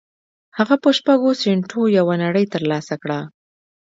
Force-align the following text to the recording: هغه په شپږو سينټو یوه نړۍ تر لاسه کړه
هغه 0.57 0.75
په 0.83 0.89
شپږو 0.97 1.31
سينټو 1.41 1.81
یوه 1.97 2.15
نړۍ 2.23 2.45
تر 2.53 2.61
لاسه 2.71 2.95
کړه 3.01 3.19